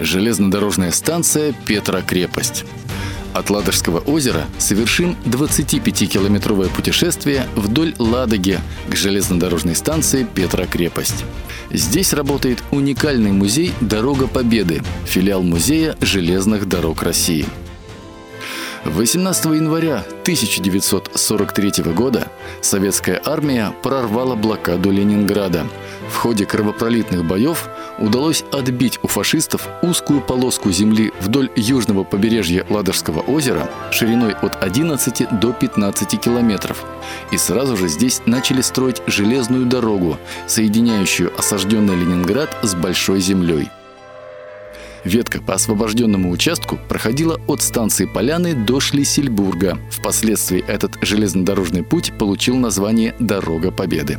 Железнодорожная 0.00 0.92
станция 0.92 1.52
Петра-Крепость. 1.66 2.64
От 3.34 3.50
Ладожского 3.50 3.98
озера 3.98 4.46
совершим 4.58 5.16
25-километровое 5.24 6.68
путешествие 6.68 7.46
вдоль 7.56 7.94
Ладоги 7.98 8.60
к 8.88 8.94
железнодорожной 8.94 9.74
станции 9.74 10.26
Петра-Крепость. 10.34 11.24
Здесь 11.70 12.12
работает 12.12 12.62
уникальный 12.70 13.32
музей 13.32 13.72
«Дорога 13.80 14.28
Победы», 14.28 14.82
филиал 15.04 15.42
музея 15.42 15.96
железных 16.00 16.68
дорог 16.68 17.02
России. 17.02 17.46
18 18.84 19.44
января 19.46 20.04
1943 20.22 21.92
года 21.92 22.28
советская 22.60 23.20
армия 23.24 23.74
прорвала 23.82 24.34
блокаду 24.34 24.90
Ленинграда. 24.90 25.66
В 26.10 26.16
ходе 26.16 26.46
кровопролитных 26.46 27.24
боев 27.24 27.68
удалось 27.98 28.44
отбить 28.52 28.98
у 29.02 29.08
фашистов 29.08 29.68
узкую 29.82 30.20
полоску 30.20 30.70
земли 30.70 31.12
вдоль 31.20 31.50
южного 31.56 32.04
побережья 32.04 32.64
Ладожского 32.68 33.20
озера 33.20 33.70
шириной 33.90 34.34
от 34.34 34.62
11 34.62 35.40
до 35.40 35.52
15 35.52 36.20
километров. 36.20 36.84
И 37.32 37.36
сразу 37.36 37.76
же 37.76 37.88
здесь 37.88 38.22
начали 38.26 38.60
строить 38.60 39.02
железную 39.06 39.66
дорогу, 39.66 40.18
соединяющую 40.46 41.32
осажденный 41.38 41.96
Ленинград 41.96 42.56
с 42.62 42.74
Большой 42.74 43.20
землей. 43.20 43.70
Ветка 45.04 45.40
по 45.40 45.54
освобожденному 45.54 46.30
участку 46.30 46.78
проходила 46.88 47.40
от 47.46 47.62
станции 47.62 48.06
Поляны 48.06 48.54
до 48.54 48.80
Шлиссельбурга. 48.80 49.78
Впоследствии 49.90 50.64
этот 50.66 50.98
железнодорожный 51.00 51.82
путь 51.82 52.12
получил 52.18 52.56
название 52.56 53.14
«Дорога 53.18 53.70
Победы». 53.70 54.18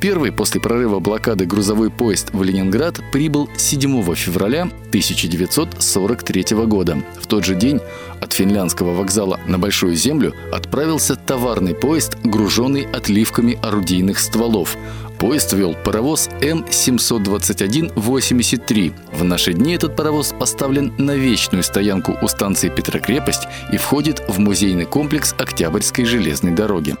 Первый 0.00 0.30
после 0.30 0.60
прорыва 0.60 1.00
блокады 1.00 1.44
грузовой 1.44 1.90
поезд 1.90 2.30
в 2.32 2.40
Ленинград 2.44 3.00
прибыл 3.10 3.48
7 3.56 4.14
февраля 4.14 4.62
1943 4.62 6.44
года. 6.66 7.02
В 7.20 7.26
тот 7.26 7.44
же 7.44 7.56
день 7.56 7.80
от 8.20 8.32
финляндского 8.32 8.94
вокзала 8.94 9.40
на 9.46 9.58
Большую 9.58 9.96
Землю 9.96 10.34
отправился 10.52 11.16
товарный 11.16 11.74
поезд, 11.74 12.16
груженный 12.22 12.86
отливками 12.92 13.58
орудийных 13.60 14.20
стволов. 14.20 14.76
Поезд 15.18 15.52
вел 15.52 15.74
паровоз 15.74 16.30
М721-83. 16.40 18.92
В 19.12 19.24
наши 19.24 19.52
дни 19.52 19.74
этот 19.74 19.96
паровоз 19.96 20.32
поставлен 20.38 20.94
на 20.96 21.16
вечную 21.16 21.64
стоянку 21.64 22.16
у 22.22 22.28
станции 22.28 22.68
Петрокрепость 22.68 23.48
и 23.72 23.78
входит 23.78 24.22
в 24.28 24.38
музейный 24.38 24.84
комплекс 24.84 25.34
Октябрьской 25.36 26.04
железной 26.04 26.52
дороги. 26.52 26.94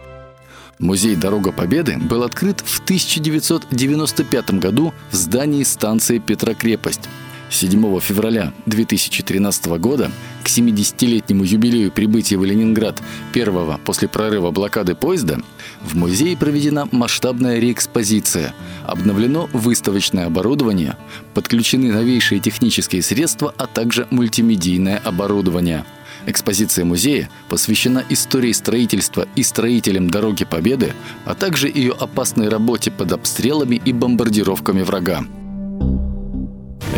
Музей 0.80 1.14
«Дорога 1.14 1.52
Победы» 1.52 1.96
был 1.96 2.24
открыт 2.24 2.60
в 2.60 2.80
1995 2.80 4.50
году 4.54 4.92
в 5.12 5.14
здании 5.14 5.62
станции 5.62 6.18
Петрокрепость. 6.18 7.08
7 7.50 8.00
февраля 8.00 8.52
2013 8.66 9.66
года 9.78 10.10
к 10.48 10.50
70-летнему 10.50 11.44
юбилею 11.44 11.92
прибытия 11.92 12.38
в 12.38 12.44
Ленинград 12.44 13.02
первого 13.34 13.78
после 13.84 14.08
прорыва 14.08 14.50
блокады 14.50 14.94
поезда 14.94 15.42
в 15.82 15.94
музее 15.94 16.38
проведена 16.38 16.88
масштабная 16.90 17.58
реэкспозиция, 17.58 18.54
обновлено 18.86 19.50
выставочное 19.52 20.24
оборудование, 20.24 20.96
подключены 21.34 21.92
новейшие 21.92 22.40
технические 22.40 23.02
средства, 23.02 23.54
а 23.58 23.66
также 23.66 24.06
мультимедийное 24.10 24.96
оборудование– 25.04 25.84
Экспозиция 26.26 26.84
музея 26.84 27.30
посвящена 27.48 28.04
истории 28.10 28.52
строительства 28.52 29.26
и 29.34 29.42
строителям 29.42 30.10
Дороги 30.10 30.44
Победы, 30.44 30.92
а 31.24 31.34
также 31.34 31.68
ее 31.68 31.92
опасной 31.92 32.48
работе 32.48 32.90
под 32.90 33.12
обстрелами 33.12 33.80
и 33.82 33.92
бомбардировками 33.92 34.82
врага. 34.82 35.24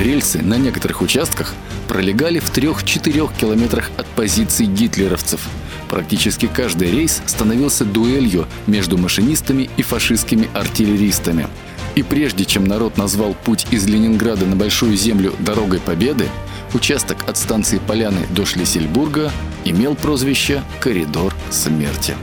Рельсы 0.01 0.41
на 0.41 0.55
некоторых 0.55 1.03
участках 1.03 1.55
пролегали 1.87 2.39
в 2.39 2.51
3-4 2.51 3.31
километрах 3.39 3.91
от 3.99 4.07
позиций 4.07 4.65
гитлеровцев. 4.65 5.47
Практически 5.91 6.47
каждый 6.47 6.91
рейс 6.91 7.21
становился 7.27 7.85
дуэлью 7.85 8.47
между 8.67 8.97
машинистами 8.97 9.69
и 9.77 9.83
фашистскими 9.83 10.49
артиллеристами. 10.55 11.49
И 11.97 12.03
прежде 12.03 12.47
чем 12.47 12.65
народ 12.65 12.97
назвал 12.97 13.35
путь 13.35 13.67
из 13.71 13.87
Ленинграда 13.87 14.47
на 14.47 14.57
Большую 14.57 14.97
Землю 14.97 15.35
«Дорогой 15.39 15.81
Победы», 15.81 16.29
Участок 16.73 17.29
от 17.29 17.37
станции 17.37 17.81
Поляны 17.85 18.29
до 18.31 18.47
Шлиссельбурга 18.47 19.33
имел 19.65 19.97
прозвище 19.97 20.63
«Коридор 20.81 21.35
смерти». 21.51 22.15